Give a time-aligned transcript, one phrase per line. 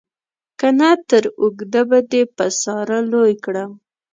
[0.59, 3.71] که نه تر اوږده به دې په ساره لوی کړم.